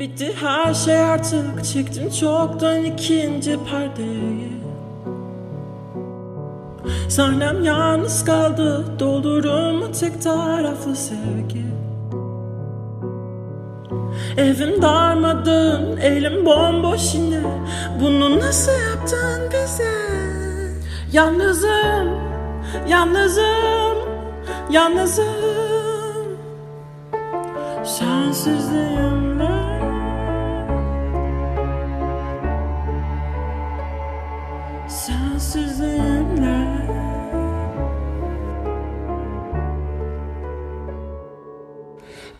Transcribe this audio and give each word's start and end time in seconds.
Bitti 0.00 0.32
her 0.40 0.74
şey 0.74 1.00
artık 1.00 1.64
çektim. 1.64 2.10
Çoktan 2.10 2.84
ikinci 2.84 3.58
perdeyi. 3.64 4.52
Sahnem 7.08 7.64
yalnız 7.64 8.24
kaldı 8.24 8.84
doldurur 8.98 9.92
tek 9.92 10.22
taraflı 10.22 10.96
sevgi. 10.96 11.64
Evim 14.36 14.82
darmadın 14.82 15.96
elim 15.96 16.46
bomboş 16.46 17.14
yine. 17.14 17.40
Bunu 18.00 18.40
nasıl 18.40 18.72
yaptın 18.72 19.50
bize? 19.52 19.92
Yalnızım, 21.12 22.08
yalnızım, 22.88 23.96
yalnızım. 24.70 25.24
Sensizliğimle 27.84 29.49
Sensizliğimle 35.40 36.66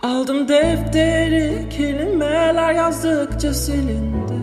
Aldım 0.02 0.48
defteri 0.48 1.68
kelimeler 1.68 2.72
yazdıkça 2.74 3.55
silindi. 3.55 4.41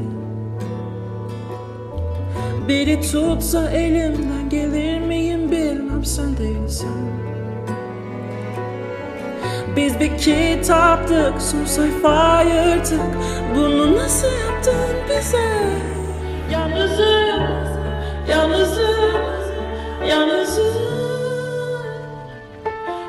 Biri 2.68 3.02
tutsa 3.02 3.70
elimden 3.70 4.50
gelir 4.50 5.00
miyim 5.00 5.52
bilmem 5.52 6.06
sen 6.06 6.38
değilsin. 6.38 7.10
Biz 9.76 10.00
bir 10.00 10.18
kitaptık 10.18 11.42
son 11.42 11.66
sayfa 11.66 12.42
yırtık. 12.42 13.02
Bunu 13.56 13.96
nasıl 13.96 14.28
yaptın 14.28 14.98
bize? 15.10 15.48
Yalnızım, 16.52 17.27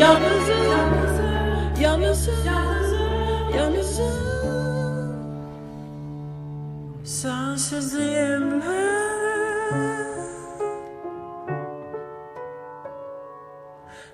Yalnızım, 0.00 0.64
yalnızım, 1.82 2.42
yalnızım. 3.56 4.32
Sensizliğimle 7.04 8.92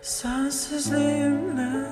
Sensizliğimle 0.03 1.87